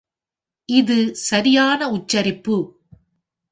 இதன் 0.69 1.13
சரியான 1.21 1.89
உச்சரிப்பு. 1.89 2.57